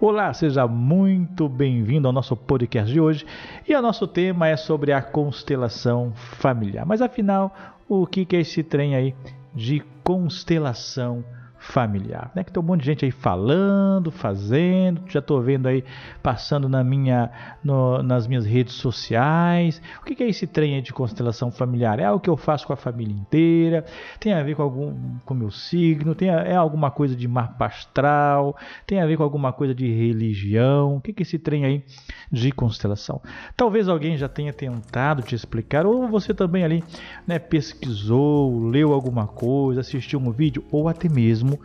[0.00, 3.26] Olá, seja muito bem-vindo ao nosso podcast de hoje.
[3.66, 6.86] E o nosso tema é sobre a constelação familiar.
[6.86, 7.52] Mas afinal,
[7.88, 9.12] o que é esse trem aí
[9.52, 11.47] de constelação familiar?
[11.58, 12.44] Familiar, né?
[12.44, 15.84] Que tem um monte de gente aí falando, fazendo, já estou vendo aí
[16.22, 17.30] passando na minha,
[17.62, 19.82] no, nas minhas redes sociais.
[20.00, 21.98] O que, é esse trem de constelação familiar?
[21.98, 23.84] É algo que eu faço com a família inteira?
[24.20, 26.14] Tem a ver com algum com meu signo?
[26.14, 28.56] Tem a, é alguma coisa de mapa astral?
[28.86, 30.96] Tem a ver com alguma coisa de religião?
[30.96, 31.84] O que, que é esse trem aí
[32.30, 33.20] de constelação?
[33.56, 36.84] Talvez alguém já tenha tentado te explicar, ou você também ali,
[37.26, 41.60] né, pesquisou, leu alguma coisa, assistiu um vídeo, ou até mesmo mesmo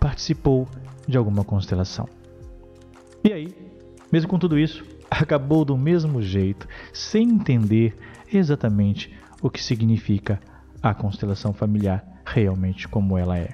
[0.00, 0.66] participou
[1.06, 2.08] de alguma constelação.
[3.22, 3.54] E aí,
[4.10, 7.96] mesmo com tudo isso, acabou do mesmo jeito, sem entender
[8.32, 10.40] exatamente o que significa
[10.82, 13.52] a constelação familiar realmente como ela é.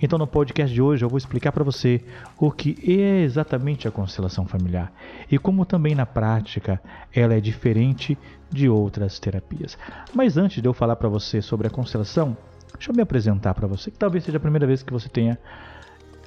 [0.00, 2.02] Então, no podcast de hoje, eu vou explicar para você
[2.38, 4.92] o que é exatamente a constelação familiar
[5.30, 6.80] e como também na prática
[7.12, 8.16] ela é diferente
[8.50, 9.78] de outras terapias.
[10.12, 12.36] Mas antes de eu falar para você sobre a constelação,
[12.74, 15.38] Deixa eu me apresentar para você, que talvez seja a primeira vez que você tenha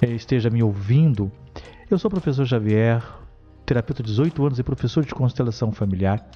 [0.00, 1.30] é, esteja me ouvindo.
[1.90, 3.02] Eu sou o professor Xavier,
[3.66, 6.26] terapeuta de 18 anos e professor de constelação familiar.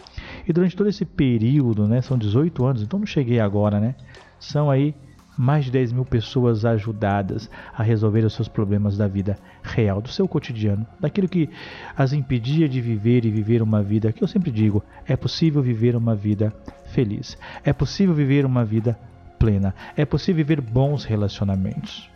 [0.47, 3.95] E durante todo esse período, né, são 18 anos, então não cheguei agora, né?
[4.39, 4.95] São aí
[5.37, 10.09] mais de 10 mil pessoas ajudadas a resolver os seus problemas da vida real, do
[10.09, 11.49] seu cotidiano, daquilo que
[11.97, 15.97] as impedia de viver e viver uma vida que eu sempre digo: é possível viver
[15.97, 16.53] uma vida
[16.93, 18.99] feliz, é possível viver uma vida
[19.43, 19.75] plena.
[19.97, 22.09] É possível viver bons relacionamentos.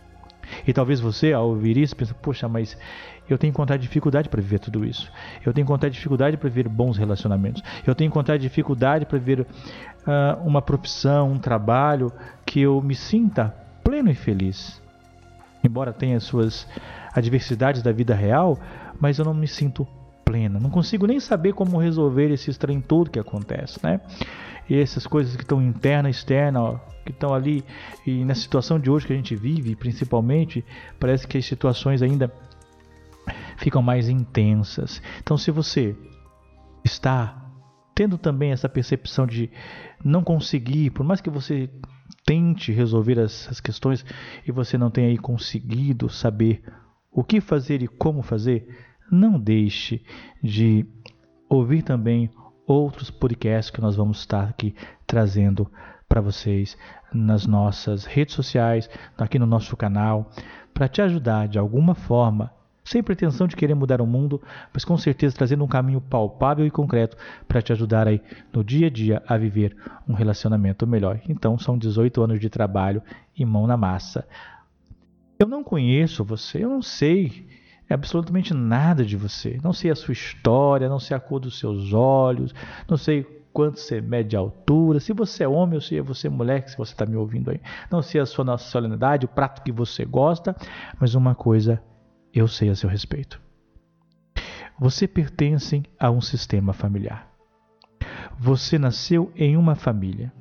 [0.65, 2.77] E talvez você, ao ouvir isso, pense: poxa, mas
[3.29, 5.11] eu tenho encontrado dificuldade para viver tudo isso.
[5.45, 7.61] Eu tenho encontrado dificuldade para viver bons relacionamentos.
[7.85, 12.13] Eu tenho encontrado dificuldade para viver uh, uma profissão, um trabalho
[12.45, 14.81] que eu me sinta pleno e feliz.
[15.61, 16.65] Embora tenha suas
[17.13, 18.57] adversidades da vida real,
[19.01, 19.85] mas eu não me sinto
[20.27, 20.59] plena.
[20.59, 24.01] Não consigo nem saber como resolver esse estranho todo que acontece, né?
[24.69, 27.63] E essas coisas que estão interna externa, ó, que estão ali
[28.05, 30.65] e na situação de hoje que a gente vive, principalmente,
[30.99, 32.31] parece que as situações ainda
[33.55, 35.01] ficam mais intensas.
[35.19, 35.95] Então, se você
[36.83, 37.45] está
[37.95, 39.49] tendo também essa percepção de
[40.03, 41.69] não conseguir, por mais que você
[42.25, 44.05] tente resolver essas questões
[44.45, 46.61] e você não tenha aí conseguido saber
[47.11, 48.67] o que fazer e como fazer,
[49.11, 50.03] não deixe
[50.43, 50.85] de
[51.49, 52.29] ouvir também
[52.65, 54.75] outros podcasts que nós vamos estar aqui
[55.05, 55.71] trazendo
[56.07, 56.77] para vocês
[57.13, 60.29] nas nossas redes sociais, aqui no nosso canal,
[60.73, 62.51] para te ajudar de alguma forma,
[62.83, 64.41] sem pretensão de querer mudar o mundo,
[64.73, 68.21] mas com certeza trazendo um caminho palpável e concreto para te ajudar aí
[68.53, 69.75] no dia a dia a viver
[70.07, 71.19] um relacionamento melhor.
[71.27, 73.01] Então, são 18 anos de trabalho
[73.35, 74.27] e mão na massa.
[75.37, 77.45] Eu não conheço você, eu não sei
[77.93, 79.59] absolutamente nada de você.
[79.63, 82.53] Não sei a sua história, não sei a cor dos seus olhos,
[82.89, 86.29] não sei quanto você mede a altura, se você é homem ou se você é
[86.29, 87.59] mulher, se você está me ouvindo aí.
[87.89, 90.55] Não sei a sua nacionalidade, o prato que você gosta,
[90.99, 91.81] mas uma coisa
[92.33, 93.41] eu sei a seu respeito.
[94.79, 97.31] Você pertence a um sistema familiar.
[98.37, 100.31] Você nasceu em uma família.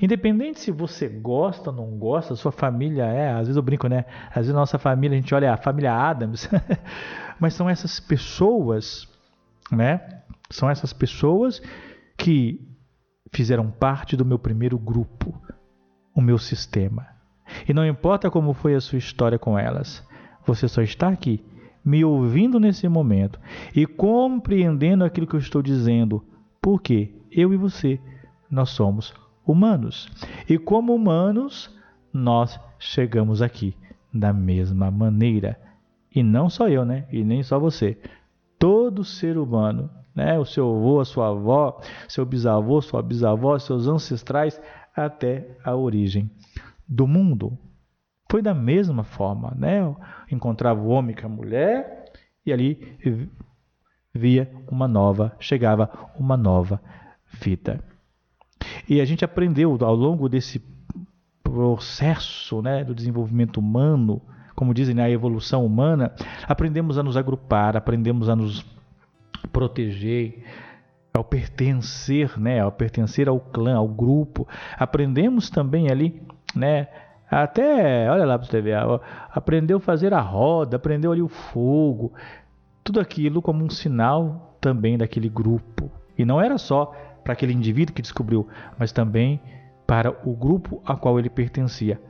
[0.00, 4.06] Independente se você gosta ou não gosta, sua família é, às vezes eu brinco, né?
[4.28, 6.48] Às vezes nossa família, a gente olha a família Adams,
[7.38, 9.06] mas são essas pessoas,
[9.70, 10.22] né?
[10.48, 11.60] São essas pessoas
[12.16, 12.66] que
[13.30, 15.34] fizeram parte do meu primeiro grupo,
[16.14, 17.06] o meu sistema.
[17.68, 20.06] E não importa como foi a sua história com elas,
[20.46, 21.44] você só está aqui,
[21.84, 23.38] me ouvindo nesse momento
[23.74, 26.24] e compreendendo aquilo que eu estou dizendo,
[26.60, 28.00] porque eu e você,
[28.50, 29.14] nós somos
[29.50, 30.08] humanos.
[30.48, 31.74] E como humanos,
[32.12, 33.74] nós chegamos aqui
[34.12, 35.58] da mesma maneira.
[36.14, 37.06] E não só eu, né?
[37.12, 37.98] E nem só você.
[38.58, 40.38] Todo ser humano né?
[40.38, 44.60] O seu avô, a sua avó, seu bisavô, sua bisavó, seus ancestrais
[44.94, 46.30] até a origem
[46.86, 47.56] do mundo.
[48.30, 49.80] Foi da mesma forma, né?
[50.30, 52.12] Encontrava o homem com a mulher
[52.44, 52.98] e ali
[54.14, 56.80] via uma nova, chegava uma nova
[57.32, 57.82] vida.
[58.90, 60.60] E a gente aprendeu ao longo desse
[61.44, 64.20] processo, né, do desenvolvimento humano,
[64.56, 66.12] como dizem na evolução humana,
[66.48, 68.66] aprendemos a nos agrupar, aprendemos a nos
[69.52, 70.42] proteger,
[71.14, 74.48] ao pertencer, né, ao pertencer ao clã, ao grupo.
[74.76, 76.20] Aprendemos também ali,
[76.52, 76.88] né,
[77.30, 78.76] até, olha lá para você ver,
[79.30, 82.12] aprendeu a fazer a roda, aprendeu ali o fogo,
[82.82, 85.88] tudo aquilo como um sinal também daquele grupo.
[86.18, 86.92] E não era só
[87.30, 89.40] para aquele indivíduo que descobriu, mas também
[89.86, 92.00] para o grupo a qual ele pertencia.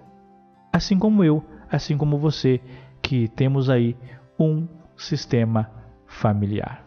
[0.73, 2.59] Assim como eu, assim como você,
[3.03, 3.95] que temos aí
[4.39, 5.71] um sistema
[6.07, 6.87] familiar.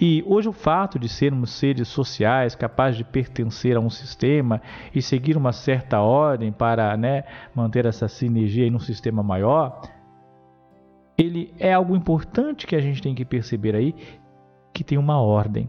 [0.00, 4.62] E hoje o fato de sermos seres sociais capazes de pertencer a um sistema
[4.94, 9.82] e seguir uma certa ordem para né, manter essa sinergia em um sistema maior,
[11.18, 13.94] ele é algo importante que a gente tem que perceber aí,
[14.72, 15.68] que tem uma ordem,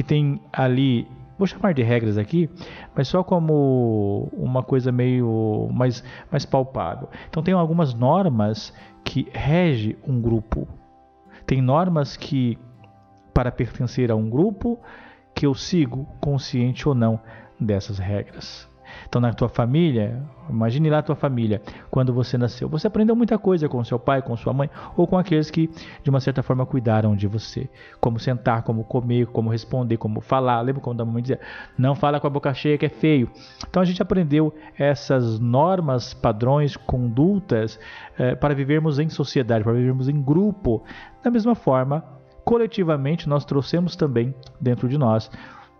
[0.00, 1.06] que tem ali,
[1.36, 2.48] vou chamar de regras aqui,
[2.96, 6.02] mas só como uma coisa meio mais,
[6.32, 7.10] mais palpável.
[7.28, 8.72] Então tem algumas normas
[9.04, 10.66] que rege um grupo.
[11.44, 12.58] Tem normas que
[13.34, 14.80] para pertencer a um grupo
[15.34, 17.20] que eu sigo, consciente ou não
[17.60, 18.66] dessas regras.
[19.08, 21.60] Então, na tua família, imagine lá a tua família,
[21.90, 22.68] quando você nasceu.
[22.68, 25.68] Você aprendeu muita coisa com seu pai, com sua mãe, ou com aqueles que,
[26.02, 27.68] de uma certa forma, cuidaram de você.
[28.00, 30.60] Como sentar, como comer, como responder, como falar.
[30.60, 31.40] Lembra quando a mamãe dizia,
[31.76, 33.30] não fala com a boca cheia que é feio.
[33.68, 37.78] Então, a gente aprendeu essas normas, padrões, condutas
[38.18, 40.82] eh, para vivermos em sociedade, para vivermos em grupo.
[41.22, 42.04] Da mesma forma,
[42.44, 45.30] coletivamente nós trouxemos também dentro de nós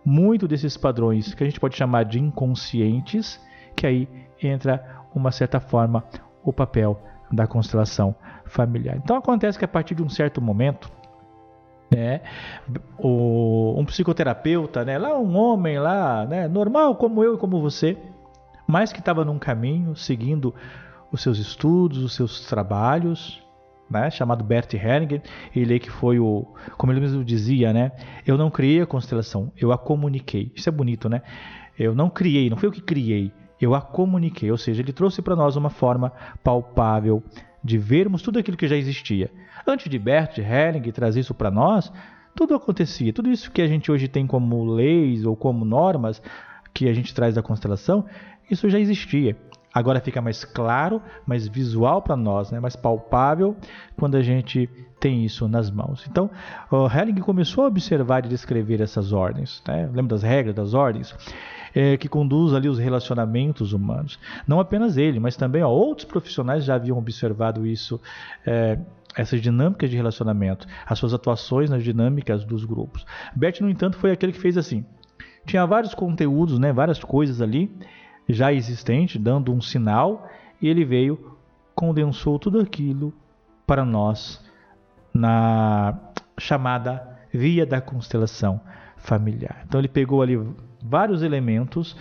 [0.03, 3.39] muito desses padrões que a gente pode chamar de inconscientes,
[3.75, 4.07] que aí
[4.41, 6.03] entra uma certa forma
[6.43, 6.99] o papel
[7.31, 8.15] da constelação
[8.45, 8.97] familiar.
[8.97, 10.91] Então acontece que a partir de um certo momento,
[11.91, 12.21] né,
[12.97, 17.97] o, um psicoterapeuta, né, lá um homem lá, né, normal como eu e como você,
[18.67, 20.53] mas que estava num caminho seguindo
[21.11, 23.43] os seus estudos, os seus trabalhos,
[23.91, 25.21] né, chamado Bert Hellinger,
[25.55, 26.47] ele que foi o,
[26.77, 27.91] como ele mesmo dizia, né,
[28.25, 30.51] eu não criei a constelação, eu a comuniquei.
[30.55, 31.21] Isso é bonito, né?
[31.77, 35.21] Eu não criei, não foi eu que criei, eu a comuniquei, ou seja, ele trouxe
[35.21, 36.11] para nós uma forma
[36.43, 37.23] palpável
[37.63, 39.29] de vermos tudo aquilo que já existia.
[39.65, 41.91] Antes de Bert Hellinger trazer isso para nós,
[42.35, 46.21] tudo acontecia, tudo isso que a gente hoje tem como leis ou como normas
[46.73, 48.05] que a gente traz da constelação,
[48.49, 49.37] isso já existia.
[49.73, 52.59] Agora fica mais claro, mais visual para nós, né?
[52.59, 53.55] mais palpável
[53.97, 54.69] quando a gente
[54.99, 56.05] tem isso nas mãos.
[56.09, 56.29] Então,
[56.71, 59.63] Helling começou a observar e descrever essas ordens.
[59.67, 59.85] Né?
[59.87, 61.15] Lembra das regras das ordens?
[61.73, 64.19] É, que conduz ali os relacionamentos humanos.
[64.45, 67.99] Não apenas ele, mas também ó, outros profissionais já haviam observado isso,
[68.45, 68.77] é,
[69.15, 73.05] essas dinâmicas de relacionamento, as suas atuações nas dinâmicas dos grupos.
[73.33, 74.83] Bert, no entanto, foi aquele que fez assim.
[75.45, 77.71] Tinha vários conteúdos, né, várias coisas ali,
[78.33, 80.27] já existente, dando um sinal,
[80.61, 81.37] e ele veio,
[81.73, 83.13] condensou tudo aquilo
[83.65, 84.43] para nós
[85.13, 85.97] na
[86.37, 88.59] chamada via da constelação
[88.97, 89.63] familiar.
[89.65, 90.39] Então ele pegou ali
[90.81, 91.95] vários elementos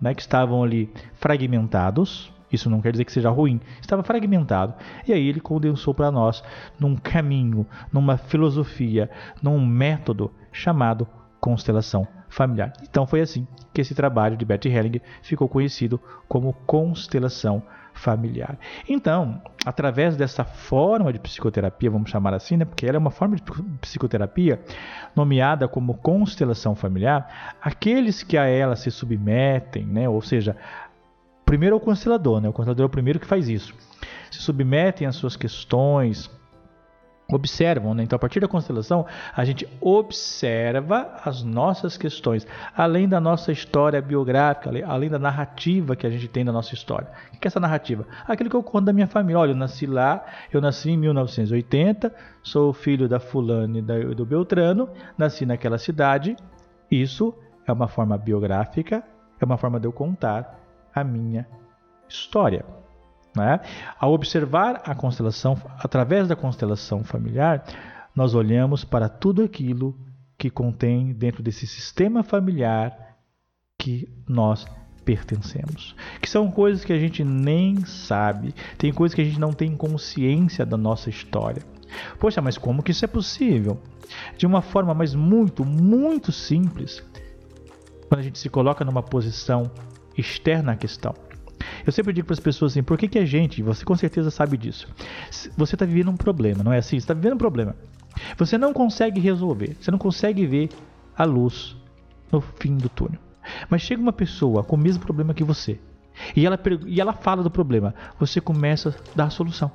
[0.00, 2.32] né, que estavam ali fragmentados.
[2.50, 4.74] Isso não quer dizer que seja ruim, estava fragmentado.
[5.06, 6.42] E aí ele condensou para nós
[6.78, 9.10] num caminho, numa filosofia,
[9.42, 11.06] num método chamado
[11.40, 12.06] constelação
[12.36, 12.70] familiar.
[12.82, 15.98] Então foi assim que esse trabalho de Bert Helling ficou conhecido
[16.28, 17.62] como constelação
[17.94, 18.58] familiar.
[18.86, 23.36] Então, através dessa forma de psicoterapia, vamos chamar assim, né, porque ela é uma forma
[23.36, 23.42] de
[23.80, 24.60] psicoterapia
[25.14, 30.54] nomeada como constelação familiar, aqueles que a ela se submetem, né, ou seja,
[31.46, 33.74] primeiro é o constelador, né, o constelador é o primeiro que faz isso,
[34.30, 36.30] se submetem às suas questões,
[37.28, 38.04] observam, né?
[38.04, 42.46] Então, a partir da constelação, a gente observa as nossas questões,
[42.76, 47.08] além da nossa história biográfica, além da narrativa que a gente tem da nossa história.
[47.34, 48.06] O que é essa narrativa?
[48.26, 49.40] Aquilo que eu conto da minha família.
[49.40, 53.82] Olha, eu nasci lá, eu nasci em 1980, sou filho da fulana e
[54.14, 56.36] do Beltrano, nasci naquela cidade.
[56.88, 57.34] Isso
[57.66, 59.02] é uma forma biográfica,
[59.40, 60.60] é uma forma de eu contar
[60.94, 61.46] a minha
[62.08, 62.64] história.
[63.36, 63.60] Né?
[64.00, 67.64] Ao observar a constelação, através da constelação familiar,
[68.14, 69.94] nós olhamos para tudo aquilo
[70.38, 72.96] que contém dentro desse sistema familiar
[73.78, 74.66] que nós
[75.04, 75.94] pertencemos.
[76.20, 79.76] Que são coisas que a gente nem sabe, tem coisas que a gente não tem
[79.76, 81.62] consciência da nossa história.
[82.18, 83.80] Poxa, mas como que isso é possível?
[84.36, 87.04] De uma forma, mas muito, muito simples,
[88.08, 89.70] quando a gente se coloca numa posição
[90.16, 91.14] externa à questão.
[91.86, 94.30] Eu sempre digo para as pessoas assim: por que, que a gente, você com certeza
[94.30, 94.88] sabe disso,
[95.56, 96.98] você está vivendo um problema, não é assim?
[96.98, 97.74] Você está vivendo um problema.
[98.36, 100.70] Você não consegue resolver, você não consegue ver
[101.16, 101.76] a luz
[102.32, 103.20] no fim do túnel.
[103.68, 105.78] Mas chega uma pessoa com o mesmo problema que você
[106.34, 109.70] e ela, e ela fala do problema, você começa a dar a solução.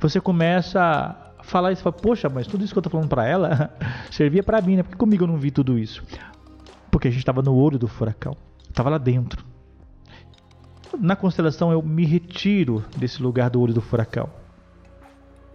[0.00, 3.26] Você começa a falar isso, fala, poxa, mas tudo isso que eu estou falando para
[3.26, 3.70] ela
[4.10, 4.82] servia para mim, né?
[4.82, 6.02] Por que comigo eu não vi tudo isso?
[6.90, 8.36] Porque a gente estava no olho do furacão,
[8.68, 9.51] estava lá dentro
[11.00, 14.28] na constelação eu me retiro desse lugar do olho do furacão.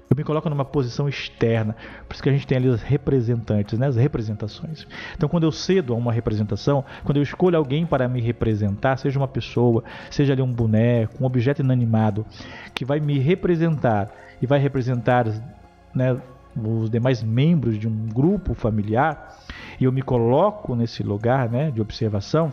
[0.10, 1.76] Eu me coloco numa posição externa.
[2.08, 3.88] Por isso que a gente tem ali os representantes, né?
[3.88, 4.88] as representações.
[5.14, 9.20] Então, quando eu cedo a uma representação, quando eu escolho alguém para me representar, seja
[9.20, 12.26] uma pessoa, seja ali um boneco, um objeto inanimado,
[12.74, 14.10] que vai me representar
[14.42, 15.26] e vai representar
[15.94, 16.18] né,
[16.56, 19.38] os demais membros de um grupo familiar
[19.80, 22.52] e eu me coloco nesse lugar né, de observação,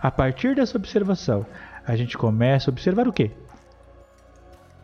[0.00, 1.46] a partir dessa observação,
[1.86, 3.30] a gente começa a observar o quê?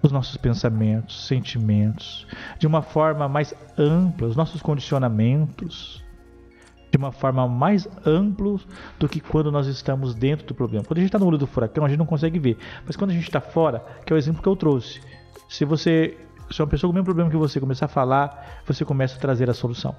[0.02, 2.26] Os nossos pensamentos, sentimentos,
[2.58, 6.02] de uma forma mais ampla, os nossos condicionamentos,
[6.90, 8.58] de uma forma mais ampla
[8.98, 10.84] do que quando nós estamos dentro do problema.
[10.84, 12.58] Quando a gente está no olho do furacão, a gente não consegue ver.
[12.86, 15.00] Mas quando a gente está fora, que é o exemplo que eu trouxe,
[15.48, 16.16] se você,
[16.50, 19.20] se uma pessoa com o mesmo problema que você começar a falar, você começa a
[19.20, 19.94] trazer a solução.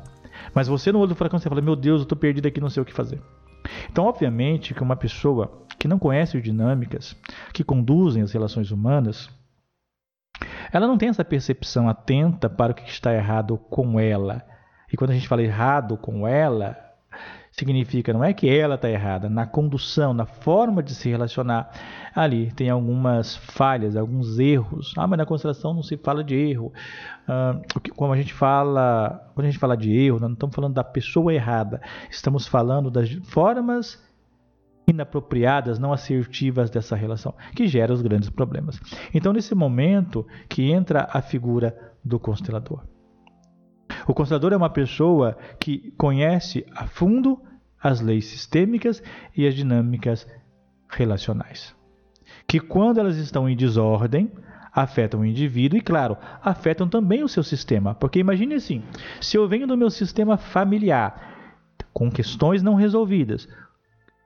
[0.53, 2.69] Mas você no olho do furacão, você fala: Meu Deus, eu estou perdido aqui, não
[2.69, 3.21] sei o que fazer.
[3.89, 7.13] Então, obviamente, que uma pessoa que não conhece as dinâmicas
[7.51, 9.29] que conduzem as relações humanas,
[10.71, 14.45] ela não tem essa percepção atenta para o que está errado com ela.
[14.93, 16.77] E quando a gente fala errado com ela,
[17.51, 21.69] significa não é que ela está errada, na condução, na forma de se relacionar.
[22.15, 24.93] Ali tem algumas falhas, alguns erros.
[24.97, 26.71] Ah, mas na constelação não se fala de erro.
[27.27, 27.59] Ah,
[27.97, 30.83] como a gente fala, quando a gente fala de erro, nós não estamos falando da
[30.85, 34.01] pessoa errada, estamos falando das formas
[34.87, 38.79] inapropriadas, não assertivas dessa relação, que gera os grandes problemas.
[39.13, 42.83] Então, nesse momento que entra a figura do constelador.
[44.07, 47.41] O constelador é uma pessoa que conhece a fundo
[47.81, 49.01] as leis sistêmicas
[49.35, 50.27] e as dinâmicas
[50.89, 51.75] relacionais,
[52.47, 54.31] que quando elas estão em desordem,
[54.73, 57.93] afetam o indivíduo e, claro, afetam também o seu sistema.
[57.93, 58.83] Porque imagine assim:
[59.21, 61.31] se eu venho do meu sistema familiar
[61.93, 63.47] com questões não resolvidas,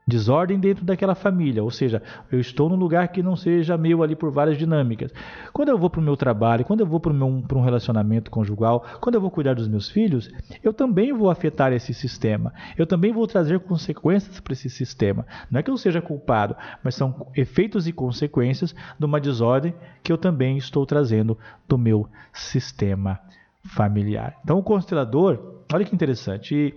[0.08, 4.16] desordem dentro daquela família, ou seja, eu estou num lugar que não seja meu ali
[4.16, 5.12] por várias dinâmicas.
[5.52, 9.16] Quando eu vou para o meu trabalho, quando eu vou para um relacionamento conjugal, quando
[9.16, 10.32] eu vou cuidar dos meus filhos,
[10.64, 12.54] eu também vou afetar esse sistema.
[12.78, 15.26] Eu também vou trazer consequências para esse sistema.
[15.52, 20.12] Não é que eu seja culpado, mas são efeitos e consequências de uma desordem que
[20.12, 21.38] eu também estou trazendo
[21.68, 23.20] do meu sistema
[23.62, 24.38] familiar.
[24.42, 26.74] Então, o constelador Olha que interessante.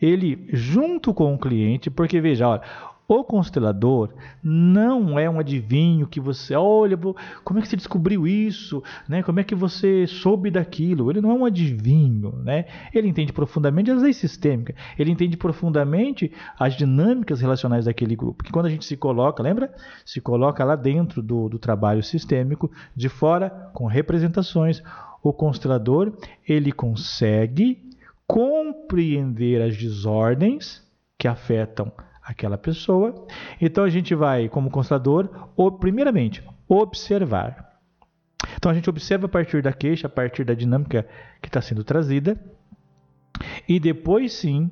[0.00, 2.62] ele, junto com o cliente, porque veja, olha,
[3.08, 4.10] o constelador
[4.42, 6.96] não é um adivinho que você, olha,
[7.42, 9.22] como é que você descobriu isso, né?
[9.22, 11.10] Como é que você soube daquilo?
[11.10, 12.66] Ele não é um adivinho, né?
[12.94, 18.44] Ele entende profundamente as leis sistêmicas, ele entende profundamente as dinâmicas relacionais daquele grupo.
[18.44, 19.74] Que quando a gente se coloca, lembra?
[20.04, 24.82] Se coloca lá dentro do, do trabalho sistêmico, de fora, com representações,
[25.22, 26.12] o constelador
[26.46, 27.87] ele consegue
[28.28, 30.86] compreender as desordens
[31.18, 31.90] que afetam
[32.22, 33.26] aquela pessoa.
[33.58, 35.48] Então a gente vai, como constelador,
[35.80, 37.80] primeiramente, observar.
[38.56, 41.08] Então a gente observa a partir da queixa, a partir da dinâmica
[41.40, 42.38] que está sendo trazida,
[43.66, 44.70] e depois sim,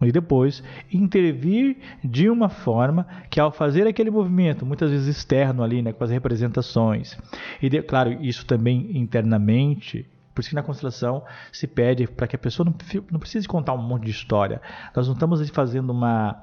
[0.00, 5.80] e depois intervir de uma forma que ao fazer aquele movimento, muitas vezes externo ali,
[5.80, 7.16] né, com as representações,
[7.62, 11.22] e de, claro, isso também internamente, por isso que na constelação
[11.52, 12.74] se pede para que a pessoa não,
[13.10, 14.60] não precise contar um monte de história.
[14.94, 16.42] Nós não estamos fazendo uma,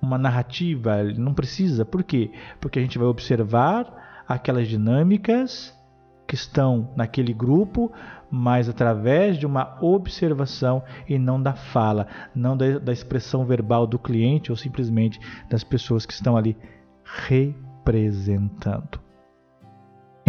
[0.00, 1.84] uma narrativa, não precisa.
[1.84, 2.30] Por quê?
[2.60, 5.74] Porque a gente vai observar aquelas dinâmicas
[6.26, 7.92] que estão naquele grupo,
[8.30, 13.98] mas através de uma observação e não da fala, não da, da expressão verbal do
[13.98, 16.56] cliente ou simplesmente das pessoas que estão ali
[17.26, 19.03] representando.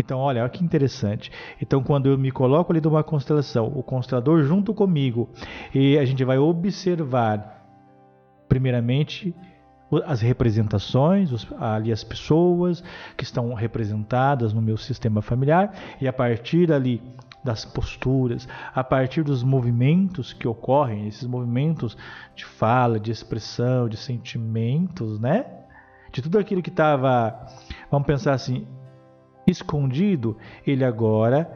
[0.05, 1.31] Então, olha, olha que interessante.
[1.59, 5.27] Então, quando eu me coloco ali numa constelação, o constelador junto comigo,
[5.73, 7.65] e a gente vai observar,
[8.47, 9.35] primeiramente,
[10.05, 12.83] as representações, ali as pessoas
[13.17, 17.01] que estão representadas no meu sistema familiar, e a partir ali
[17.43, 21.97] das posturas, a partir dos movimentos que ocorrem, esses movimentos
[22.35, 25.45] de fala, de expressão, de sentimentos, né?
[26.11, 27.47] De tudo aquilo que estava,
[27.89, 28.67] vamos pensar assim,
[29.47, 31.49] escondido, ele agora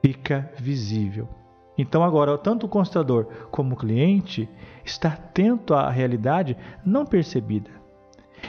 [0.00, 1.28] fica visível.
[1.76, 4.48] Então agora tanto o constador como o cliente
[4.84, 7.70] está atento à realidade não percebida.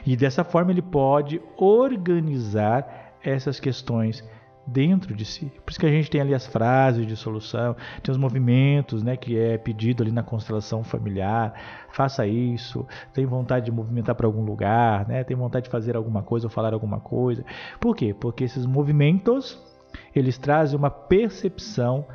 [0.05, 4.23] E dessa forma ele pode organizar essas questões
[4.65, 5.51] dentro de si.
[5.65, 9.17] Por isso que a gente tem ali as frases de solução, tem os movimentos, né,
[9.17, 11.53] que é pedido ali na constelação familiar.
[11.91, 12.87] Faça isso.
[13.13, 15.23] Tem vontade de movimentar para algum lugar, né?
[15.23, 17.45] Tem vontade de fazer alguma coisa ou falar alguma coisa.
[17.79, 18.13] Por quê?
[18.13, 19.61] Porque esses movimentos
[20.15, 22.05] eles trazem uma percepção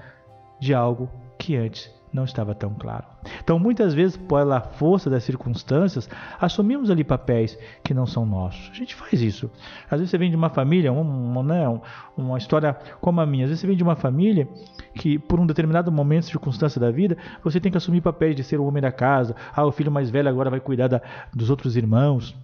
[0.58, 3.04] de algo que antes não estava tão claro.
[3.42, 6.08] Então, muitas vezes, pela força das circunstâncias,
[6.40, 8.70] assumimos ali papéis que não são nossos.
[8.70, 9.50] A gente faz isso.
[9.84, 11.80] Às vezes você vem de uma família, uma, né,
[12.16, 13.44] uma história como a minha.
[13.44, 14.48] Às vezes você vem de uma família
[14.94, 18.58] que, por um determinado momento, circunstância da vida, você tem que assumir papéis de ser
[18.58, 19.34] o homem da casa.
[19.54, 21.02] Ah, o filho mais velho agora vai cuidar da,
[21.34, 22.36] dos outros irmãos.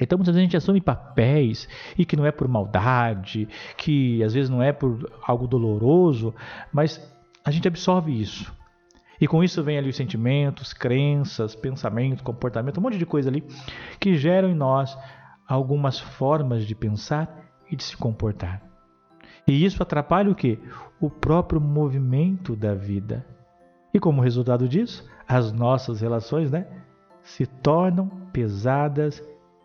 [0.00, 4.32] Então muitas vezes a gente assume papéis e que não é por maldade, que às
[4.32, 6.34] vezes não é por algo doloroso,
[6.72, 7.00] mas
[7.44, 8.52] a gente absorve isso.
[9.20, 13.44] E com isso vem ali os sentimentos, crenças, pensamentos, comportamento, um monte de coisa ali
[14.00, 14.96] que geram em nós
[15.46, 18.62] algumas formas de pensar e de se comportar.
[19.46, 20.58] E isso atrapalha o que?
[21.00, 23.26] O próprio movimento da vida.
[23.92, 26.66] E como resultado disso, as nossas relações, né,
[27.22, 29.22] se tornam pesadas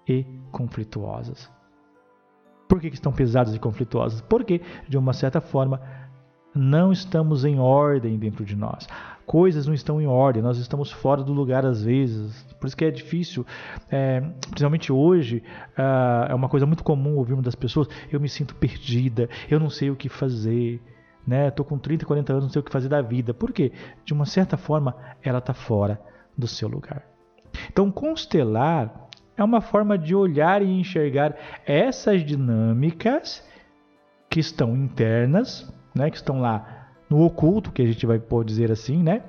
[0.07, 1.51] e conflituosas.
[2.67, 4.21] Por que, que estão pesadas e conflituosas?
[4.21, 5.81] Porque, de uma certa forma,
[6.57, 8.87] não estamos em ordem dentro de nós.
[9.25, 12.43] Coisas não estão em ordem, nós estamos fora do lugar às vezes.
[12.59, 13.45] Por isso que é difícil,
[13.91, 15.43] é, principalmente hoje,
[15.77, 19.69] uh, é uma coisa muito comum ouvirmos das pessoas: eu me sinto perdida, eu não
[19.69, 20.81] sei o que fazer.
[21.25, 21.49] Né?
[21.49, 23.33] Estou com 30, 40 anos, não sei o que fazer da vida.
[23.33, 23.73] Por quê?
[24.05, 25.99] De uma certa forma, ela está fora
[26.37, 27.03] do seu lugar.
[27.69, 31.35] Então, constelar é uma forma de olhar e enxergar
[31.65, 33.45] essas dinâmicas
[34.29, 38.71] que estão internas né, que estão lá no oculto, que a gente vai pode dizer
[38.71, 39.23] assim, né?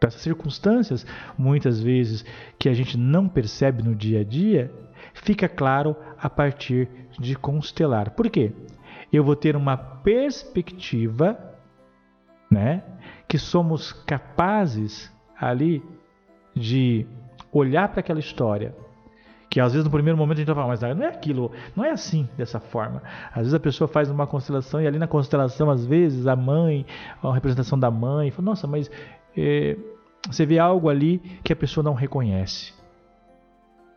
[0.00, 1.06] Essas circunstâncias,
[1.36, 2.24] muitas vezes,
[2.58, 4.72] que a gente não percebe no dia a dia,
[5.12, 8.10] fica claro a partir de constelar.
[8.12, 8.52] Por quê?
[9.12, 11.38] Eu vou ter uma perspectiva,
[12.50, 12.82] né?
[13.28, 15.82] Que somos capazes ali
[16.54, 17.06] de
[17.52, 18.74] olhar para aquela história
[19.50, 21.84] que às vezes no primeiro momento a gente vai falar, mas não é aquilo, não
[21.84, 23.02] é assim, dessa forma.
[23.32, 26.86] Às vezes a pessoa faz uma constelação e ali na constelação, às vezes, a mãe,
[27.20, 28.88] a representação da mãe, fala, nossa, mas
[29.36, 29.76] é,
[30.24, 32.72] você vê algo ali que a pessoa não reconhece.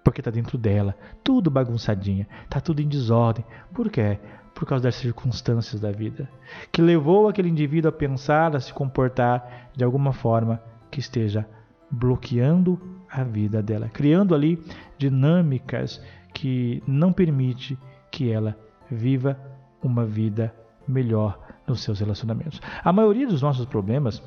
[0.04, 3.46] Porque está dentro dela, tudo bagunçadinha, está tudo em desordem.
[3.72, 4.18] Por quê?
[4.56, 6.28] Por causa das circunstâncias da vida,
[6.72, 11.48] que levou aquele indivíduo a pensar, a se comportar de alguma forma que esteja
[11.92, 14.60] bloqueando a vida dela, criando ali
[14.98, 16.02] dinâmicas
[16.34, 17.78] que não permite
[18.12, 18.58] que ela
[18.90, 19.38] viva
[19.84, 20.54] uma vida
[20.88, 22.60] melhor nos seus relacionamentos.
[22.84, 24.22] A maioria dos nossos problemas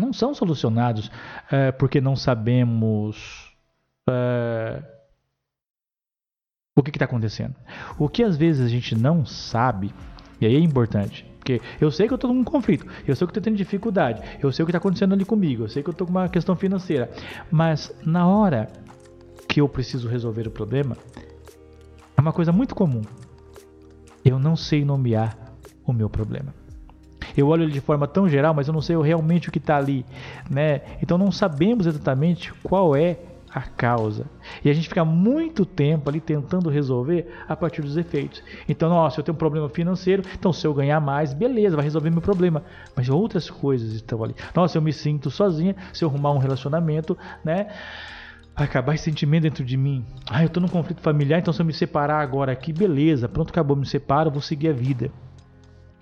[0.00, 1.10] não são solucionados
[1.50, 3.54] é, porque não sabemos
[4.08, 4.82] é,
[6.74, 7.54] o que está acontecendo.
[7.98, 9.92] O que às vezes a gente não sabe,
[10.40, 13.30] e aí é importante, porque eu sei que eu estou num conflito, eu sei que
[13.30, 15.92] estou tendo dificuldade, eu sei o que está acontecendo ali comigo, eu sei que eu
[15.92, 17.10] estou com uma questão financeira.
[17.50, 18.68] Mas na hora
[19.48, 20.94] que eu preciso resolver o problema,
[22.14, 23.00] é uma coisa muito comum.
[24.22, 25.38] Eu não sei nomear
[25.86, 26.52] o meu problema.
[27.34, 29.78] Eu olho ele de forma tão geral, mas eu não sei realmente o que está
[29.78, 30.04] ali,
[30.50, 30.82] né?
[31.00, 33.16] Então não sabemos exatamente qual é
[33.52, 34.26] a causa.
[34.64, 38.42] E a gente fica muito tempo ali tentando resolver a partir dos efeitos.
[38.68, 42.10] Então, nossa, eu tenho um problema financeiro, então se eu ganhar mais, beleza, vai resolver
[42.10, 42.62] meu problema.
[42.94, 44.34] Mas outras coisas estão ali.
[44.54, 47.68] Nossa, eu me sinto sozinha, se eu arrumar um relacionamento, né?
[48.54, 50.04] Vai acabar esse sentimento dentro de mim.
[50.28, 53.50] Ah, eu estou num conflito familiar, então se eu me separar agora aqui, beleza, pronto,
[53.50, 55.10] acabou, me separo, vou seguir a vida.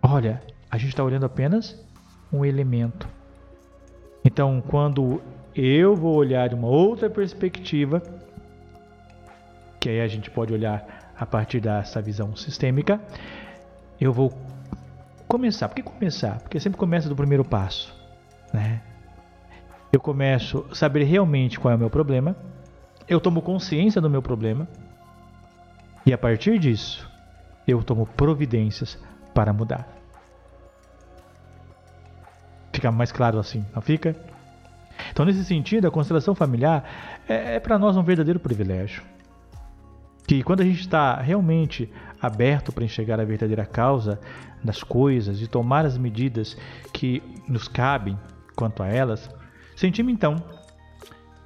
[0.02, 1.78] Olha, a gente está olhando apenas
[2.32, 3.06] um elemento.
[4.24, 5.20] Então, quando
[5.56, 8.02] eu vou olhar de uma outra perspectiva,
[9.80, 13.00] que aí a gente pode olhar a partir dessa visão sistêmica.
[14.00, 14.32] Eu vou
[15.26, 15.68] começar.
[15.68, 16.40] Por que começar?
[16.40, 17.94] Porque sempre começa do primeiro passo,
[18.52, 18.82] né?
[19.92, 22.36] Eu começo a saber realmente qual é o meu problema.
[23.08, 24.68] Eu tomo consciência do meu problema.
[26.04, 27.08] E a partir disso,
[27.66, 28.98] eu tomo providências
[29.32, 29.88] para mudar.
[32.72, 34.14] Fica mais claro assim, não fica?
[35.16, 36.84] Então, nesse sentido, a constelação familiar
[37.26, 39.02] é, é para nós um verdadeiro privilégio.
[40.28, 44.20] Que quando a gente está realmente aberto para enxergar a verdadeira causa
[44.62, 46.54] das coisas e tomar as medidas
[46.92, 48.18] que nos cabem
[48.54, 49.30] quanto a elas,
[49.74, 50.36] sentimos então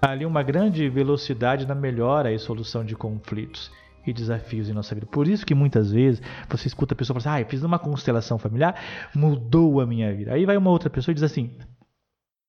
[0.03, 3.71] ali uma grande velocidade na melhora e solução de conflitos
[4.05, 5.07] e desafios em nossa vida.
[5.07, 8.37] Por isso que muitas vezes você escuta a pessoa falar assim, ah, fiz uma constelação
[8.37, 8.75] familiar,
[9.15, 10.33] mudou a minha vida.
[10.33, 11.57] Aí vai uma outra pessoa e diz assim,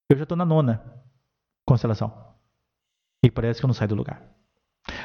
[0.09, 0.99] eu já estou na nona
[1.65, 2.11] constelação.
[3.23, 4.21] E parece que eu não saio do lugar.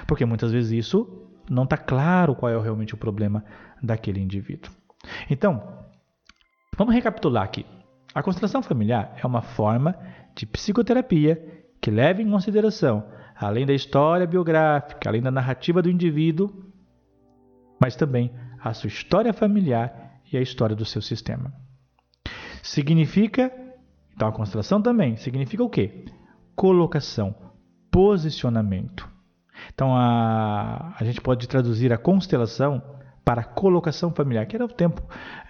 [0.07, 3.45] Porque muitas vezes isso não está claro qual é realmente o problema
[3.83, 4.73] daquele indivíduo.
[5.31, 5.85] Então,
[6.77, 7.67] vamos recapitular aqui.
[8.15, 9.95] A constelação familiar é uma forma
[10.35, 16.73] de psicoterapia que leva em consideração, além da história biográfica, além da narrativa do indivíduo,
[17.81, 21.53] mas também a sua história familiar e a história do seu sistema.
[22.63, 23.53] Significa
[24.17, 26.07] então a constelação também significa o quê?
[26.57, 27.35] Colocação,
[27.91, 29.09] posicionamento.
[29.73, 32.83] Então a, a gente pode traduzir a constelação
[33.25, 35.03] para colocação familiar, que era o tempo,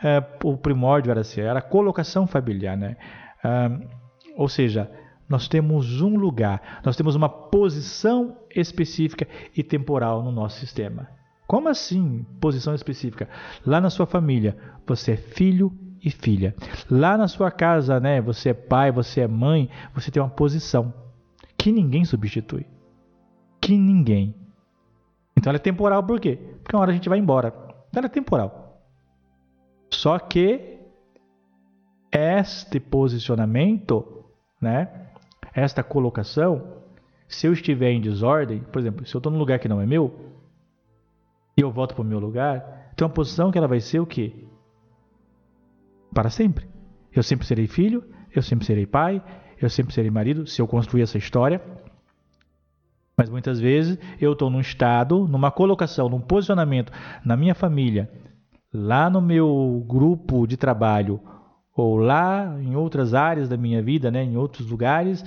[0.02, 2.96] é, o primórdio era assim, era a colocação familiar, né?
[3.44, 3.70] É,
[4.36, 4.90] ou seja,
[5.28, 11.08] nós temos um lugar, nós temos uma posição específica e temporal no nosso sistema.
[11.46, 13.28] Como assim, posição específica?
[13.64, 15.72] Lá na sua família, você é filho
[16.06, 16.54] e filha.
[16.88, 20.94] Lá na sua casa, né, você é pai, você é mãe, você tem uma posição
[21.58, 22.64] que ninguém substitui.
[23.60, 24.32] Que ninguém.
[25.36, 26.38] Então ela é temporal por quê?
[26.62, 27.48] Porque uma hora a gente vai embora.
[27.88, 28.80] Então ela é temporal.
[29.90, 30.78] Só que
[32.12, 34.24] este posicionamento,
[34.60, 35.08] né,
[35.52, 36.84] esta colocação,
[37.26, 39.86] se eu estiver em desordem, por exemplo, se eu estou num lugar que não é
[39.86, 40.14] meu,
[41.56, 44.06] e eu volto para o meu lugar, tem uma posição que ela vai ser o
[44.06, 44.45] quê?
[46.16, 46.66] Para sempre.
[47.12, 48.02] Eu sempre serei filho,
[48.34, 49.22] eu sempre serei pai,
[49.60, 51.60] eu sempre serei marido, se eu construir essa história.
[53.18, 56.90] Mas muitas vezes eu estou num estado, numa colocação, num posicionamento
[57.22, 58.10] na minha família,
[58.72, 61.20] lá no meu grupo de trabalho,
[61.74, 65.20] ou lá em outras áreas da minha vida, né, em outros lugares,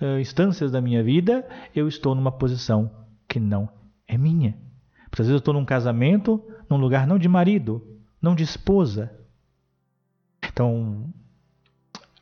[0.00, 2.88] uh, instâncias da minha vida, eu estou numa posição
[3.28, 3.68] que não
[4.06, 4.56] é minha.
[5.10, 7.82] Às vezes eu estou num casamento, num lugar não de marido,
[8.22, 9.18] não de esposa.
[10.58, 11.04] Então,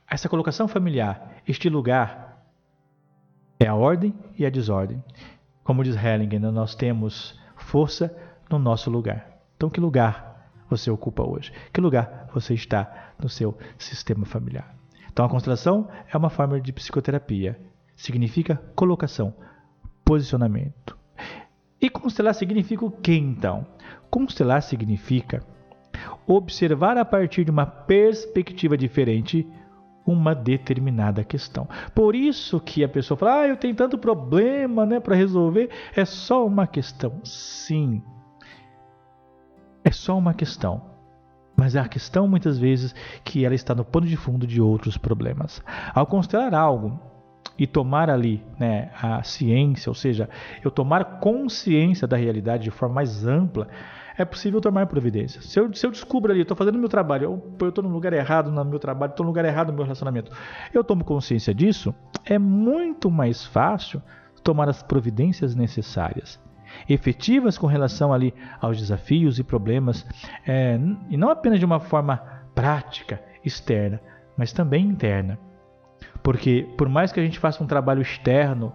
[0.07, 2.47] essa colocação familiar, este lugar,
[3.59, 5.03] é a ordem e a desordem.
[5.65, 8.15] Como diz Hellinger, né, nós temos força
[8.51, 9.41] no nosso lugar.
[9.57, 11.51] Então, que lugar você ocupa hoje?
[11.73, 14.77] Que lugar você está no seu sistema familiar?
[15.11, 17.59] Então, a constelação é uma forma de psicoterapia.
[17.95, 19.33] Significa colocação,
[20.05, 20.95] posicionamento.
[21.81, 23.67] E constelar significa o que então?
[24.11, 25.43] Constelar significa
[26.27, 29.47] observar a partir de uma perspectiva diferente
[30.07, 31.69] uma determinada questão.
[31.95, 35.69] Por isso que a pessoa fala: "Ah, eu tenho tanto problema, né, para resolver".
[35.95, 37.21] É só uma questão.
[37.25, 38.03] Sim.
[39.85, 40.97] É só uma questão.
[41.57, 44.99] Mas é a questão muitas vezes que ela está no pano de fundo de outros
[44.99, 45.63] problemas.
[45.95, 47.01] Ao constelar algo
[47.59, 50.29] e tomar ali né, a ciência, ou seja,
[50.63, 53.69] eu tomar consciência da realidade de forma mais ampla,
[54.19, 55.43] é possível tomar providência.
[55.43, 58.51] Se eu, se eu descubro ali, estou fazendo meu trabalho, eu estou no lugar errado
[58.51, 60.33] no meu trabalho, estou no lugar errado no meu relacionamento,
[60.73, 64.03] eu tomo consciência disso, é muito mais fácil
[64.43, 66.41] tomar as providências necessárias,
[66.89, 70.07] efetivas com relação ali aos desafios e problemas,
[70.47, 70.79] é,
[71.11, 72.17] e não apenas de uma forma
[72.55, 74.01] prática, externa,
[74.37, 75.39] mas também interna.
[76.23, 78.73] Porque por mais que a gente faça um trabalho externo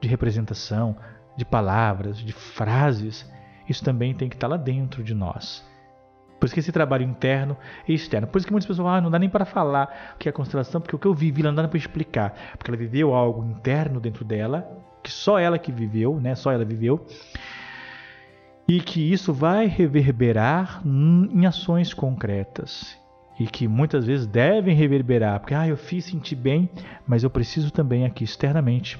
[0.00, 0.96] de representação,
[1.36, 3.30] de palavras, de frases,
[3.72, 5.64] isso também tem que estar lá dentro de nós.
[6.42, 7.56] Por isso que esse trabalho interno
[7.86, 8.26] e externo.
[8.26, 10.30] Por isso que muitas pessoas falam, ah, não dá nem para falar o que é
[10.30, 12.34] a constelação, porque o que eu vivi não dá para explicar.
[12.58, 14.68] Porque ela viveu algo interno dentro dela,
[15.04, 16.34] que só ela que viveu, né?
[16.34, 17.06] Só ela viveu.
[18.66, 22.98] E que isso vai reverberar em ações concretas.
[23.38, 26.68] E que muitas vezes devem reverberar, porque ah, eu fiz sentir bem,
[27.06, 28.98] mas eu preciso também aqui externamente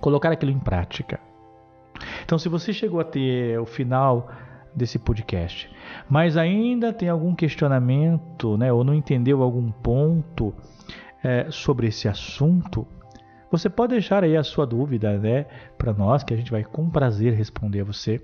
[0.00, 1.18] colocar aquilo em prática.
[2.24, 4.30] Então, se você chegou até o final
[4.74, 5.70] desse podcast,
[6.08, 10.52] mas ainda tem algum questionamento, né, ou não entendeu algum ponto
[11.22, 12.86] é, sobre esse assunto,
[13.50, 15.46] você pode deixar aí a sua dúvida, né,
[15.78, 18.20] para nós, que a gente vai com prazer responder a você.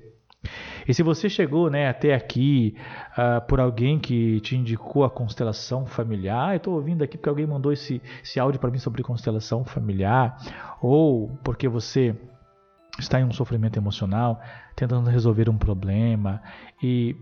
[0.89, 2.75] E se você chegou né, até aqui
[3.13, 7.47] uh, por alguém que te indicou a constelação familiar, eu estou ouvindo aqui porque alguém
[7.47, 10.37] mandou esse, esse áudio para mim sobre constelação familiar,
[10.81, 12.17] ou porque você
[12.99, 14.41] está em um sofrimento emocional,
[14.75, 16.43] tentando resolver um problema
[16.83, 17.17] e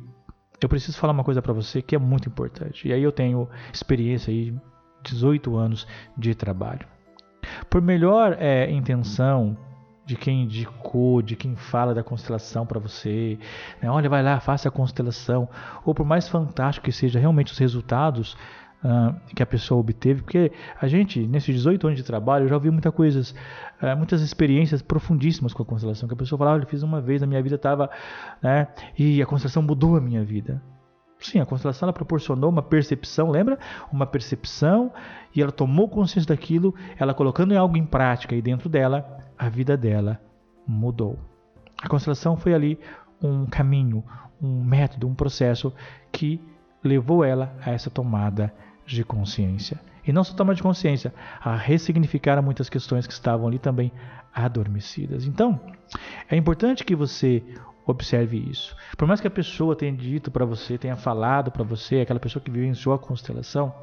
[0.60, 2.88] eu preciso falar uma coisa para você que é muito importante.
[2.88, 4.54] E aí eu tenho experiência aí
[5.04, 6.86] 18 anos de trabalho.
[7.70, 9.56] Por melhor é, intenção
[10.04, 13.38] de quem indicou, de quem fala da constelação para você,
[13.80, 13.90] né?
[13.90, 15.48] olha, vai lá, faça a constelação,
[15.84, 18.34] ou por mais fantástico que seja realmente os resultados
[18.84, 22.70] uh, que a pessoa obteve, porque a gente, nesses 18 anos de trabalho, já ouvi
[22.70, 23.30] muitas coisas,
[23.82, 27.00] uh, muitas experiências profundíssimas com a constelação, que a pessoa fala, olha, eu fiz uma
[27.00, 27.90] vez, a minha vida estava,
[28.42, 30.62] né, e a constelação mudou a minha vida.
[31.20, 33.58] Sim, a constelação ela proporcionou uma percepção, lembra?
[33.92, 34.92] Uma percepção
[35.34, 39.48] e ela tomou consciência daquilo, ela colocando em algo em prática e dentro dela, a
[39.48, 40.20] vida dela
[40.64, 41.18] mudou.
[41.82, 42.78] A constelação foi ali
[43.20, 44.04] um caminho,
[44.40, 45.74] um método, um processo
[46.12, 46.40] que
[46.84, 48.52] levou ela a essa tomada
[48.94, 49.78] de consciência.
[50.06, 53.92] E não só tomar de consciência, a ressignificar muitas questões que estavam ali também
[54.34, 55.26] adormecidas.
[55.26, 55.60] Então,
[56.30, 57.42] é importante que você
[57.86, 58.74] observe isso.
[58.96, 62.42] Por mais que a pessoa tenha dito para você, tenha falado para você, aquela pessoa
[62.42, 63.74] que vivenciou a constelação,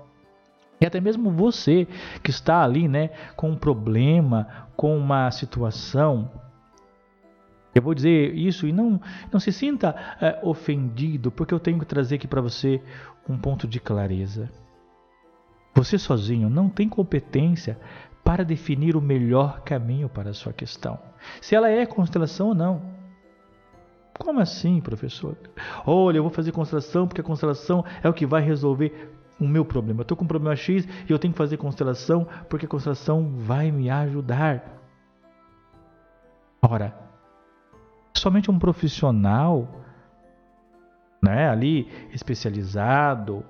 [0.81, 1.87] e até mesmo você
[2.21, 6.29] que está ali, né, com um problema, com uma situação,
[7.73, 8.99] eu vou dizer isso e não,
[9.31, 12.81] não se sinta é, ofendido, porque eu tenho que trazer aqui para você
[13.27, 14.49] um ponto de clareza.
[15.75, 17.77] Você sozinho não tem competência
[18.23, 20.97] para definir o melhor caminho para a sua questão.
[21.41, 22.81] Se ela é constelação ou não.
[24.17, 25.37] Como assim, professor?
[25.85, 29.65] Olha, eu vou fazer constelação porque a constelação é o que vai resolver o meu
[29.65, 29.99] problema.
[29.99, 33.29] Eu estou com um problema X e eu tenho que fazer constelação porque a constelação
[33.37, 34.81] vai me ajudar.
[36.61, 36.95] Ora,
[38.13, 39.81] somente um profissional,
[41.21, 43.43] né, ali especializado,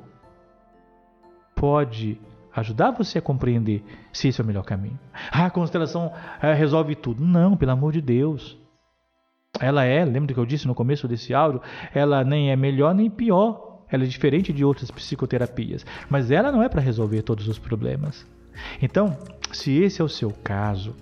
[1.65, 2.21] pode
[2.55, 4.99] ajudar você a compreender se esse é o melhor caminho.
[5.31, 7.25] Ah, a constelação é, resolve tudo.
[7.25, 8.55] Não, pelo amor de Deus.
[9.59, 11.59] Ela é, lembra do que eu disse no começo desse áudio?
[11.91, 13.81] Ela nem é melhor nem pior.
[13.89, 15.83] Ela é diferente de outras psicoterapias.
[16.07, 18.27] Mas ela não é para resolver todos os problemas.
[18.79, 19.17] Então,
[19.51, 20.95] se esse é o seu caso,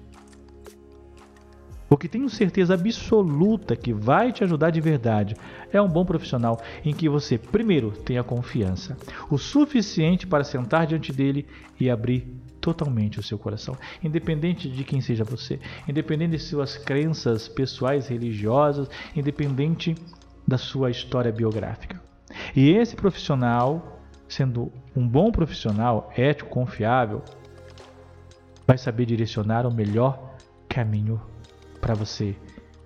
[1.94, 5.36] o que tenho certeza absoluta que vai te ajudar de verdade
[5.72, 8.98] é um bom profissional em que você, primeiro, tenha confiança,
[9.30, 11.46] o suficiente para sentar diante dele
[11.80, 12.28] e abrir
[12.60, 18.90] totalmente o seu coração, independente de quem seja você, independente de suas crenças pessoais, religiosas,
[19.16, 19.94] independente
[20.48, 22.02] da sua história biográfica.
[22.56, 27.22] E esse profissional, sendo um bom profissional, ético, confiável,
[28.66, 30.36] vai saber direcionar o melhor
[30.68, 31.22] caminho
[31.84, 32.34] para você,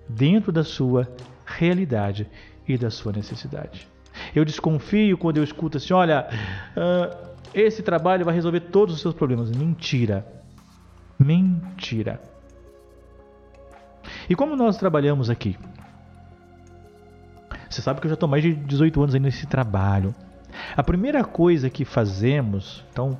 [0.08, 1.08] dentro da sua
[1.46, 2.28] realidade
[2.66, 3.86] e da sua necessidade.
[4.34, 6.28] Eu desconfio quando eu escuto assim: olha,
[6.76, 9.52] uh, esse trabalho vai resolver todos os seus problemas.
[9.52, 10.26] Mentira.
[11.16, 12.20] Mentira.
[14.28, 15.56] E como nós trabalhamos aqui?
[17.70, 20.12] Você sabe que eu já estou mais de 18 anos aí nesse trabalho.
[20.76, 23.16] A primeira coisa que fazemos, então,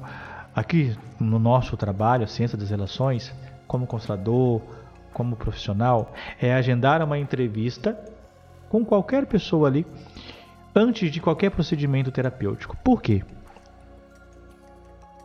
[0.57, 3.33] aqui no nosso trabalho, a Ciência das Relações,
[3.69, 4.61] como constelador,
[5.13, 7.99] como profissional é agendar uma entrevista
[8.69, 9.87] com qualquer pessoa ali
[10.75, 12.77] antes de qualquer procedimento terapêutico.
[12.79, 13.23] Por quê?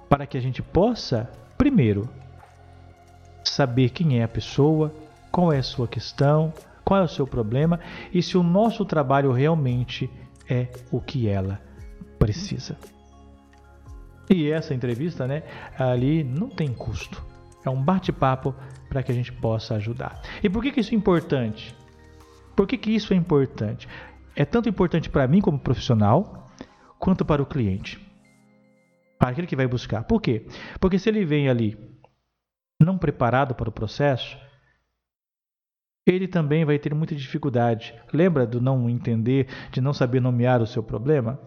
[0.10, 2.10] Para que a gente possa, primeiro,
[3.43, 4.93] saber quem é a pessoa,
[5.32, 7.80] qual é a sua questão, qual é o seu problema
[8.13, 10.10] e se o nosso trabalho realmente
[10.50, 11.60] é o que ela
[12.19, 12.78] precisa.
[14.30, 15.43] E essa entrevista, né,
[15.78, 17.33] ali não tem custo.
[17.65, 18.56] É um bate-papo
[18.89, 20.21] para que a gente possa ajudar.
[20.43, 21.76] E por que, que isso é importante?
[22.56, 23.88] Por que, que isso é importante?
[24.36, 26.49] É tanto importante para mim como profissional,
[26.99, 27.99] quanto para o cliente.
[29.19, 30.04] Para aquele que vai buscar.
[30.04, 30.45] Por quê?
[30.80, 31.78] Porque se ele vem ali
[32.80, 34.38] não preparado para o processo,
[36.06, 37.95] ele também vai ter muita dificuldade.
[38.12, 41.39] Lembra do não entender, de não saber nomear o seu problema?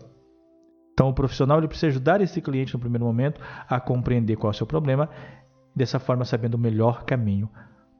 [0.93, 4.55] Então, o profissional ele precisa ajudar esse cliente no primeiro momento a compreender qual é
[4.55, 5.11] o seu problema
[5.77, 7.51] dessa forma sabendo o melhor caminho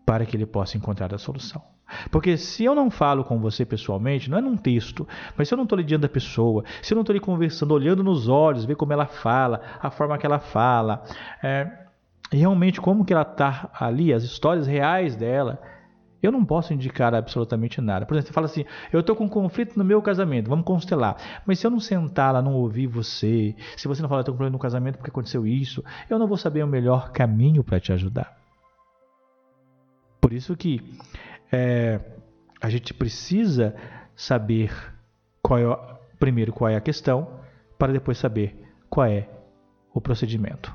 [0.07, 1.63] para que ele possa encontrar a solução.
[2.11, 5.57] Porque se eu não falo com você pessoalmente, não é num texto, mas se eu
[5.57, 8.77] não estou lidando a pessoa, se eu não estou ali conversando, olhando nos olhos, ver
[8.77, 11.05] como ela fala, a forma que ela fala,
[11.43, 11.71] é,
[12.33, 15.61] realmente como que ela está ali, as histórias reais dela,
[16.23, 18.07] eu não posso indicar absolutamente nada.
[18.07, 21.17] Por exemplo, você fala assim: eu estou com um conflito no meu casamento, vamos constelar.
[21.45, 24.39] Mas se eu não sentar lá, não ouvir você, se você não falar, estou com
[24.39, 27.93] problema no casamento porque aconteceu isso, eu não vou saber o melhor caminho para te
[27.93, 28.37] ajudar.
[30.21, 30.83] Por isso que
[31.53, 32.01] é,
[32.61, 33.75] a gente precisa
[34.15, 34.73] saber
[35.43, 37.41] qual é, primeiro qual é a questão,
[37.79, 39.29] para depois saber qual é
[39.93, 40.75] o procedimento,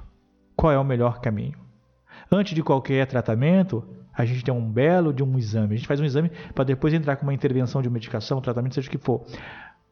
[0.55, 1.59] qual é o melhor caminho.
[2.31, 5.73] Antes de qualquer tratamento, a gente tem um belo de um exame.
[5.73, 8.87] A gente faz um exame para depois entrar com uma intervenção de medicação, tratamento, seja
[8.87, 9.25] o que for.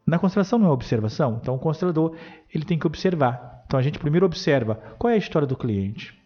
[0.05, 2.15] Na constelação não é observação, então o constelador
[2.53, 3.63] ele tem que observar.
[3.65, 6.19] Então a gente primeiro observa qual é a história do cliente.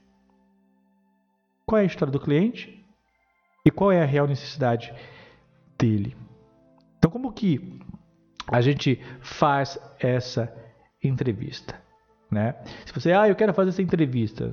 [1.65, 2.83] Qual é a história do cliente
[3.65, 4.93] e qual é a real necessidade
[5.77, 6.15] dele.
[6.97, 7.79] Então como que
[8.47, 10.53] a gente faz essa
[11.03, 11.82] entrevista?
[12.33, 12.55] Né?
[12.85, 14.51] Se você, ah, eu quero fazer essa entrevista,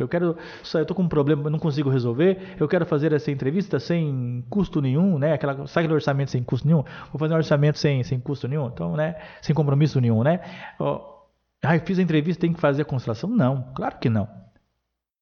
[0.00, 3.30] eu quero, só eu tô com um problema, não consigo resolver, eu quero fazer essa
[3.30, 5.34] entrevista sem custo nenhum, né?
[5.34, 6.82] Aquela, sabe aquele orçamento sem custo nenhum?
[7.12, 9.16] Vou fazer um orçamento sem, sem custo nenhum, então, né?
[9.40, 10.40] Sem compromisso nenhum, né?
[11.62, 13.28] ah, eu fiz a entrevista, tem que fazer a constelação?
[13.30, 14.28] Não, claro que não.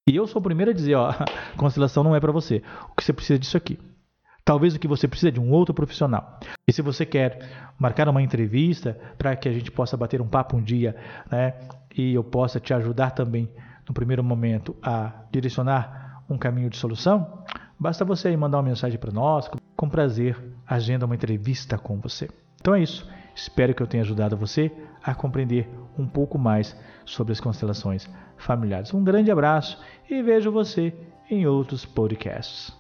[0.09, 2.63] E eu sou o primeiro a dizer, ó, a constelação não é para você.
[2.91, 3.79] O que você precisa disso aqui.
[4.51, 6.41] Talvez o que você precisa é de um outro profissional.
[6.67, 10.57] E se você quer marcar uma entrevista para que a gente possa bater um papo
[10.57, 10.97] um dia,
[11.31, 11.55] né,
[11.97, 13.49] e eu possa te ajudar também
[13.87, 17.45] no primeiro momento a direcionar um caminho de solução,
[17.79, 20.37] basta você aí mandar uma mensagem para nós, com prazer
[20.67, 22.29] agenda uma entrevista com você.
[22.61, 23.09] Então é isso.
[23.33, 28.93] Espero que eu tenha ajudado você a compreender um pouco mais sobre as constelações familiares.
[28.93, 30.93] Um grande abraço e vejo você
[31.31, 32.80] em outros podcasts.